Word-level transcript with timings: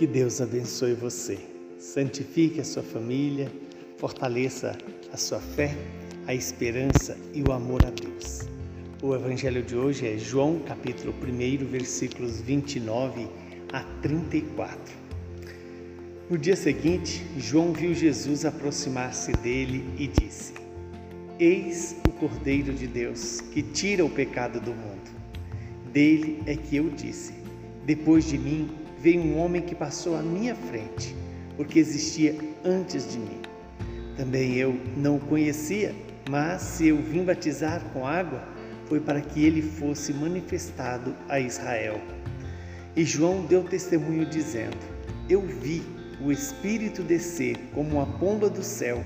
Que 0.00 0.06
Deus 0.06 0.40
abençoe 0.40 0.94
você, 0.94 1.38
santifique 1.78 2.58
a 2.58 2.64
sua 2.64 2.82
família, 2.82 3.52
fortaleça 3.98 4.74
a 5.12 5.16
sua 5.18 5.40
fé, 5.40 5.76
a 6.26 6.34
esperança 6.34 7.18
e 7.34 7.42
o 7.42 7.52
amor 7.52 7.84
a 7.84 7.90
Deus. 7.90 8.48
O 9.02 9.14
evangelho 9.14 9.62
de 9.62 9.76
hoje 9.76 10.08
é 10.08 10.16
João, 10.16 10.60
capítulo 10.60 11.12
1, 11.12 11.66
versículos 11.66 12.40
29 12.40 13.28
a 13.74 13.82
34. 14.00 14.94
No 16.30 16.38
dia 16.38 16.56
seguinte, 16.56 17.22
João 17.36 17.74
viu 17.74 17.92
Jesus 17.92 18.46
aproximar-se 18.46 19.32
dele 19.32 19.84
e 19.98 20.06
disse: 20.06 20.54
Eis 21.38 21.94
o 22.08 22.12
Cordeiro 22.12 22.72
de 22.72 22.86
Deus 22.86 23.42
que 23.52 23.62
tira 23.62 24.02
o 24.02 24.08
pecado 24.08 24.62
do 24.62 24.70
mundo. 24.70 25.10
Dele 25.92 26.42
é 26.46 26.56
que 26.56 26.76
eu 26.76 26.88
disse: 26.88 27.34
Depois 27.84 28.24
de 28.24 28.38
mim 28.38 28.80
veio 29.00 29.20
um 29.22 29.38
homem 29.38 29.62
que 29.62 29.74
passou 29.74 30.16
à 30.16 30.22
minha 30.22 30.54
frente, 30.54 31.16
porque 31.56 31.78
existia 31.78 32.36
antes 32.64 33.10
de 33.10 33.18
mim. 33.18 33.40
Também 34.16 34.54
eu 34.54 34.78
não 34.96 35.16
o 35.16 35.20
conhecia, 35.20 35.94
mas 36.28 36.60
se 36.62 36.88
eu 36.88 36.96
vim 36.98 37.24
batizar 37.24 37.82
com 37.92 38.06
água, 38.06 38.42
foi 38.86 39.00
para 39.00 39.20
que 39.20 39.44
ele 39.44 39.62
fosse 39.62 40.12
manifestado 40.12 41.14
a 41.28 41.40
Israel. 41.40 42.00
E 42.94 43.04
João 43.04 43.46
deu 43.46 43.62
testemunho 43.62 44.26
dizendo: 44.26 44.76
Eu 45.28 45.40
vi 45.40 45.82
o 46.20 46.30
Espírito 46.30 47.02
descer 47.02 47.56
como 47.72 47.96
uma 47.96 48.06
pomba 48.18 48.50
do 48.50 48.62
céu 48.62 49.02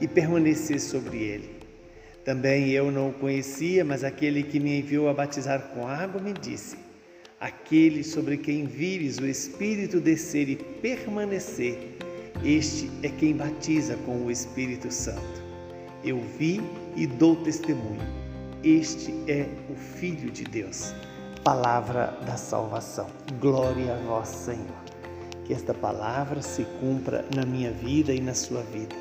e 0.00 0.08
permanecer 0.08 0.80
sobre 0.80 1.18
ele. 1.18 1.56
Também 2.24 2.70
eu 2.70 2.90
não 2.90 3.10
o 3.10 3.12
conhecia, 3.12 3.84
mas 3.84 4.02
aquele 4.02 4.42
que 4.42 4.58
me 4.58 4.78
enviou 4.78 5.08
a 5.08 5.14
batizar 5.14 5.60
com 5.74 5.86
água 5.86 6.20
me 6.20 6.32
disse: 6.32 6.76
Aquele 7.46 8.02
sobre 8.02 8.36
quem 8.38 8.66
vires 8.66 9.18
o 9.18 9.24
Espírito 9.24 10.00
descer 10.00 10.48
e 10.48 10.56
permanecer, 10.56 11.96
este 12.42 12.90
é 13.04 13.08
quem 13.08 13.36
batiza 13.36 13.96
com 13.98 14.16
o 14.16 14.32
Espírito 14.32 14.90
Santo. 14.90 15.44
Eu 16.02 16.20
vi 16.36 16.60
e 16.96 17.06
dou 17.06 17.36
testemunho. 17.36 18.02
Este 18.64 19.14
é 19.28 19.46
o 19.70 19.76
Filho 19.76 20.28
de 20.28 20.42
Deus. 20.42 20.92
Palavra 21.44 22.18
da 22.26 22.36
salvação. 22.36 23.06
Glória 23.40 23.94
a 23.94 23.98
vós, 23.98 24.26
Senhor. 24.26 24.82
Que 25.44 25.54
esta 25.54 25.72
palavra 25.72 26.42
se 26.42 26.64
cumpra 26.80 27.24
na 27.32 27.46
minha 27.46 27.70
vida 27.70 28.12
e 28.12 28.20
na 28.20 28.34
sua 28.34 28.62
vida. 28.62 28.96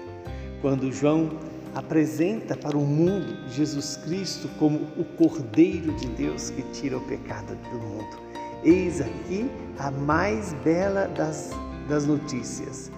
Quando 0.62 0.92
João 0.92 1.32
apresenta 1.76 2.56
para 2.56 2.78
o 2.78 2.82
mundo 2.82 3.38
Jesus 3.50 3.98
Cristo 3.98 4.50
como 4.58 4.88
o 4.98 5.04
Cordeiro 5.18 5.94
de 5.94 6.08
Deus 6.08 6.50
que 6.50 6.62
tira 6.72 6.98
o 6.98 7.02
pecado 7.02 7.56
do 7.70 7.78
mundo. 7.78 8.18
Eis 8.64 9.02
aqui 9.02 9.50
a 9.78 9.92
mais 9.92 10.54
bela 10.64 11.08
das, 11.10 11.52
das 11.88 12.08
notícias, 12.08 12.90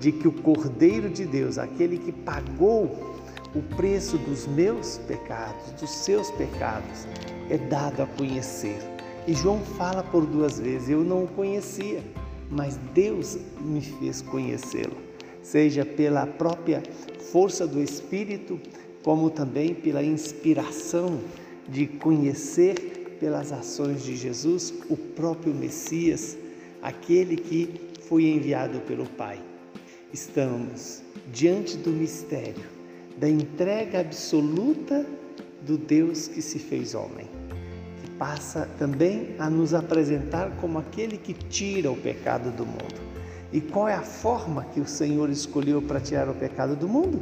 de 0.00 0.10
que 0.10 0.26
o 0.26 0.32
Cordeiro 0.32 1.10
de 1.10 1.26
Deus, 1.26 1.58
aquele 1.58 1.98
que 1.98 2.10
pagou 2.10 3.14
o 3.54 3.62
preço 3.76 4.16
dos 4.16 4.46
meus 4.46 4.98
pecados, 5.06 5.70
dos 5.78 5.90
seus 5.90 6.30
pecados, 6.32 7.06
é 7.50 7.58
dado 7.58 8.02
a 8.02 8.06
conhecer. 8.06 8.78
E 9.26 9.34
João 9.34 9.60
fala 9.60 10.02
por 10.02 10.24
duas 10.24 10.58
vezes: 10.58 10.88
Eu 10.88 11.04
não 11.04 11.24
o 11.24 11.28
conhecia, 11.28 12.02
mas 12.50 12.76
Deus 12.94 13.38
me 13.60 13.80
fez 13.80 14.22
conhecê-lo, 14.22 14.96
seja 15.42 15.84
pela 15.84 16.26
própria 16.26 16.82
força 17.32 17.66
do 17.66 17.82
Espírito, 17.82 18.60
como 19.02 19.30
também 19.30 19.74
pela 19.74 20.02
inspiração 20.02 21.20
de 21.68 21.86
conhecer 21.86 23.16
pelas 23.18 23.52
ações 23.52 24.02
de 24.02 24.16
Jesus, 24.16 24.74
o 24.88 24.96
próprio 24.96 25.54
Messias, 25.54 26.36
aquele 26.82 27.36
que 27.36 27.80
foi 28.08 28.24
enviado 28.24 28.80
pelo 28.80 29.06
Pai. 29.06 29.40
Estamos 30.12 31.02
diante 31.32 31.76
do 31.76 31.90
mistério 31.90 32.82
da 33.16 33.28
entrega 33.28 34.00
absoluta 34.00 35.06
do 35.64 35.76
Deus 35.78 36.26
que 36.26 36.42
se 36.42 36.58
fez 36.58 36.94
homem, 36.94 37.28
que 38.00 38.10
passa 38.12 38.68
também 38.78 39.36
a 39.38 39.48
nos 39.48 39.74
apresentar 39.74 40.56
como 40.60 40.78
aquele 40.78 41.16
que 41.16 41.32
tira 41.32 41.90
o 41.90 41.96
pecado 41.96 42.50
do 42.50 42.66
mundo. 42.66 43.11
E 43.52 43.60
qual 43.60 43.88
é 43.88 43.94
a 43.94 44.02
forma 44.02 44.64
que 44.64 44.80
o 44.80 44.86
Senhor 44.86 45.28
escolheu 45.28 45.82
para 45.82 46.00
tirar 46.00 46.28
o 46.28 46.34
pecado 46.34 46.74
do 46.74 46.88
mundo? 46.88 47.20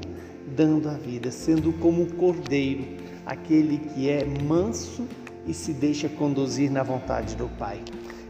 Dando 0.55 0.89
a 0.89 0.95
vida, 0.95 1.31
sendo 1.31 1.73
como 1.75 2.03
o 2.03 2.15
cordeiro, 2.15 2.85
aquele 3.27 3.79
que 3.79 4.09
é 4.09 4.25
manso 4.25 5.07
e 5.47 5.53
se 5.53 5.73
deixa 5.73 6.09
conduzir 6.09 6.71
na 6.71 6.83
vontade 6.83 7.35
do 7.35 7.49
Pai. 7.59 7.81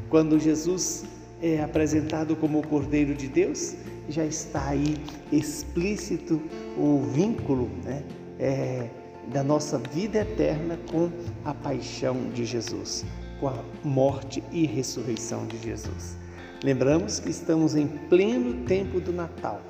Quando 0.09 0.38
Jesus 0.38 1.05
é 1.43 1.62
apresentado 1.62 2.34
como 2.37 2.59
o 2.59 2.66
Cordeiro 2.66 3.15
de 3.15 3.28
Deus, 3.28 3.77
já 4.09 4.25
está 4.25 4.69
aí 4.69 4.97
explícito 5.31 6.41
o 6.77 7.03
vínculo 7.12 7.71
né, 7.84 8.03
é, 8.38 8.88
da 9.32 9.43
nossa 9.43 9.78
vida 9.78 10.21
eterna 10.21 10.78
com 10.91 11.11
a 11.44 11.55
paixão 11.55 12.31
de 12.34 12.44
Jesus, 12.44 13.05
com 13.38 13.49
a 13.49 13.62
morte 13.84 14.43
e 14.50 14.67
ressurreição 14.67 15.47
de 15.47 15.59
Jesus. 15.59 16.17
Lembramos 16.62 17.19
que 17.19 17.31
estamos 17.31 17.75
em 17.75 17.87
pleno 17.87 18.66
tempo 18.66 19.00
do 19.00 19.12
Natal 19.12 19.62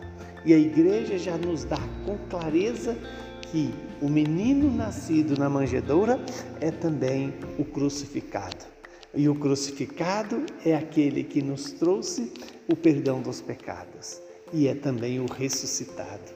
e 0.45 0.53
a 0.53 0.59
igreja 0.59 1.17
já 1.19 1.37
nos 1.37 1.63
dá 1.63 1.79
com 2.05 2.19
clareza 2.29 2.97
que 3.43 3.73
o 4.03 4.09
menino 4.09 4.75
nascido 4.75 5.39
na 5.39 5.49
manjedoura 5.49 6.19
é 6.61 6.73
também 6.73 7.33
o 7.59 7.65
crucificado. 7.65 8.67
E 9.15 9.29
o 9.29 9.37
crucificado 9.37 10.45
é 10.65 10.75
aquele 10.75 11.23
que 11.23 11.41
nos 11.41 11.71
trouxe 11.71 12.33
o 12.69 12.75
perdão 12.75 13.21
dos 13.21 13.41
pecados 13.41 14.21
e 14.53 14.67
é 14.67 14.75
também 14.75 15.21
o 15.21 15.27
ressuscitado. 15.27 16.33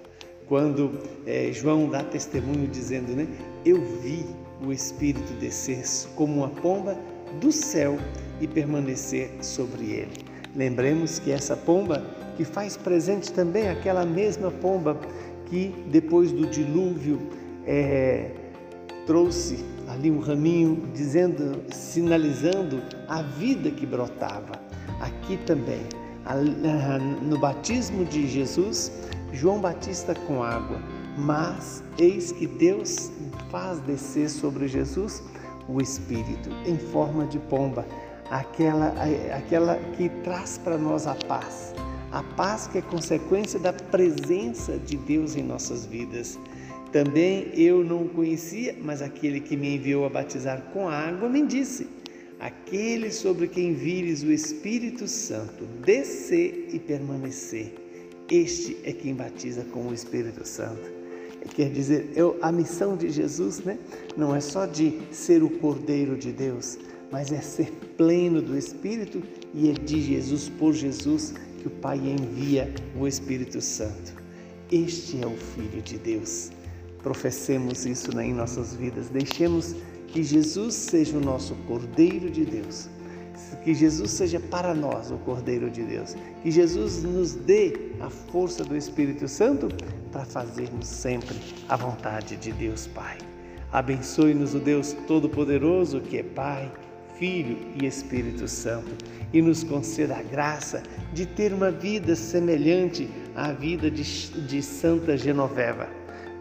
Quando 0.47 1.01
é, 1.27 1.51
João 1.53 1.89
dá 1.89 2.05
testemunho 2.05 2.69
dizendo, 2.69 3.13
né, 3.17 3.27
eu 3.65 3.81
vi 4.01 4.25
o 4.65 4.73
Espírito 4.73 5.33
descer 5.41 5.83
como 6.15 6.39
uma 6.39 6.49
pomba 6.49 6.97
do 7.41 7.51
céu 7.51 7.99
e 8.41 8.47
permanecer 8.47 9.31
sobre 9.43 9.91
ele. 9.91 10.24
Lembremos 10.55 11.19
que 11.19 11.31
essa 11.33 11.57
pomba 11.57 12.05
que 12.37 12.45
faz 12.45 12.77
presente 12.77 13.33
também 13.33 13.69
aquela 13.69 14.05
mesma 14.05 14.51
pomba 14.51 14.99
que 15.47 15.75
depois 15.91 16.33
do 16.33 16.47
dilúvio 16.47 17.21
é, 17.67 18.31
trouxe 19.07 19.65
ali 19.89 20.11
um 20.11 20.21
raminho 20.21 20.89
dizendo, 20.95 21.63
sinalizando 21.73 22.83
a 23.09 23.23
vida 23.23 23.71
que 23.71 23.85
brotava. 23.85 24.53
Aqui 25.01 25.37
também, 25.39 25.81
no 27.23 27.39
batismo 27.39 28.05
de 28.05 28.27
Jesus, 28.27 28.93
João 29.33 29.59
Batista 29.61 30.15
com 30.15 30.43
água, 30.43 30.81
mas 31.19 31.83
eis 31.99 32.33
que 32.33 32.47
Deus 32.47 33.11
faz 33.51 33.81
descer 33.81 34.31
sobre 34.31 34.69
Jesus 34.69 35.23
o 35.69 35.81
Espírito 35.81 36.51
em 36.67 36.79
forma 36.79 37.27
de 37.27 37.39
pomba, 37.39 37.85
aquela, 38.39 38.95
aquela 39.37 39.77
que 39.97 40.09
traz 40.23 40.59
para 40.59 40.77
nós 40.77 41.07
a 41.07 41.15
paz 41.15 41.75
a 42.15 42.23
paz 42.23 42.69
que 42.69 42.79
é 42.79 42.81
consequência 42.81 43.59
da 43.59 43.73
presença 43.73 44.79
de 44.79 44.97
Deus 44.97 45.35
em 45.35 45.43
nossas 45.43 45.85
vidas. 45.85 46.39
Também 46.93 47.51
eu 47.55 47.83
não 47.83 48.05
o 48.05 48.09
conhecia, 48.09 48.77
mas 48.81 49.03
aquele 49.03 49.41
que 49.41 49.57
me 49.57 49.75
enviou 49.75 50.07
a 50.07 50.09
batizar 50.09 50.63
com 50.73 50.89
água 50.89 51.29
me 51.29 51.45
disse: 51.45 51.89
Aquele 52.39 53.11
sobre 53.11 53.49
quem 53.49 53.75
vires 53.75 54.23
o 54.23 54.31
Espírito 54.31 55.09
Santo 55.09 55.67
descer 55.85 56.69
e 56.73 56.79
permanecer, 56.79 57.75
este 58.31 58.77
é 58.85 58.93
quem 58.93 59.13
batiza 59.13 59.65
com 59.73 59.89
o 59.89 59.93
Espírito 59.93 60.47
Santo. 60.47 60.95
Quer 61.57 61.69
dizer, 61.71 62.11
eu, 62.15 62.39
a 62.41 62.53
missão 62.53 62.97
de 62.97 63.11
Jesus 63.11 63.59
né, 63.59 63.77
não 64.17 64.35
é 64.35 64.41
só 64.41 64.67
de 64.67 65.01
ser 65.11 65.43
o 65.43 65.51
Cordeiro 65.51 66.17
de 66.17 66.33
Deus, 66.33 66.79
mas 67.11 67.33
é 67.33 67.41
ser 67.41 67.71
pleno 67.97 68.43
do 68.43 68.57
Espírito 68.57 69.23
e 69.53 69.71
é 69.71 69.73
de 69.73 70.03
Jesus, 70.03 70.49
por 70.49 70.73
Jesus, 70.73 71.35
que 71.61 71.69
o 71.69 71.71
Pai 71.71 71.99
envia 71.99 72.73
o 72.99 73.07
Espírito 73.07 73.61
Santo. 73.61 74.13
Este 74.71 75.23
é 75.23 75.27
o 75.27 75.37
Filho 75.37 75.81
de 75.83 75.99
Deus. 75.99 76.51
Professemos 77.03 77.87
isso 77.87 78.15
né, 78.17 78.27
em 78.27 78.33
nossas 78.33 78.75
vidas. 78.75 79.09
Deixemos 79.09 79.75
que 80.09 80.23
Jesus 80.23 80.75
seja 80.75 81.17
o 81.17 81.21
nosso 81.21 81.55
Cordeiro 81.67 82.31
de 82.31 82.45
Deus. 82.45 82.89
Que 83.63 83.75
Jesus 83.75 84.11
seja 84.11 84.41
para 84.41 84.75
nós 84.75 85.11
o 85.11 85.17
Cordeiro 85.19 85.71
de 85.71 85.83
Deus. 85.83 86.17
Que 86.43 86.51
Jesus 86.51 87.03
nos 87.03 87.35
dê 87.35 87.93
a 88.01 88.11
força 88.11 88.65
do 88.65 88.77
Espírito 88.77 89.29
Santo 89.29 89.69
para 90.11 90.25
fazermos 90.25 90.87
sempre 90.87 91.37
a 91.69 91.77
vontade 91.77 92.37
de 92.37 92.53
Deus 92.53 92.87
Pai. 92.87 93.19
Abençoe-nos 93.73 94.55
o 94.55 94.59
Deus 94.59 94.95
Todo-Poderoso, 95.07 96.01
que 96.01 96.19
é 96.19 96.23
Pai 96.23 96.71
Filho 97.19 97.57
e 97.81 97.87
Espírito 97.87 98.49
Santo 98.49 98.91
e 99.33 99.41
nos 99.41 99.65
conceda 99.65 100.17
a 100.17 100.23
graça 100.23 100.83
de 101.13 101.27
ter 101.27 101.53
uma 101.53 101.71
vida 101.71 102.15
semelhante 102.15 103.09
à 103.35 103.53
vida 103.53 103.91
de, 103.91 104.03
de 104.47 104.63
Santa 104.63 105.17
Genoveva, 105.17 105.89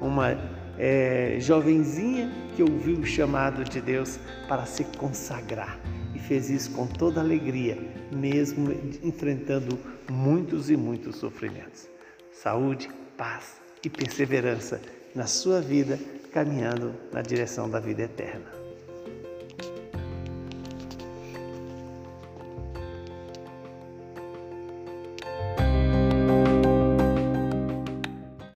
uma 0.02 0.38
é, 0.78 1.38
jovenzinha 1.40 2.32
que 2.56 2.64
ouviu 2.64 3.00
o 3.00 3.06
chamado 3.06 3.64
de 3.64 3.82
Deus 3.82 4.20
para 4.48 4.66
se 4.66 4.84
consagrar 4.98 5.80
e 6.14 6.20
fez 6.20 6.50
isso 6.50 6.72
com 6.72 6.86
toda 6.86 7.20
alegria, 7.20 7.78
mesmo 8.12 8.72
enfrentando 9.04 9.78
muitos 10.10 10.70
e 10.70 10.78
muitos 10.78 11.18
sofrimentos. 11.18 11.88
Saúde, 12.32 12.90
paz 13.18 13.58
e 13.84 13.90
perseverança 13.90 14.82
na 15.16 15.28
sua 15.28 15.62
vida, 15.62 16.00
caminhando 16.32 16.94
na 17.12 17.22
direção 17.22 17.70
da 17.70 17.80
vida 17.80 18.04
eterna. 18.04 18.63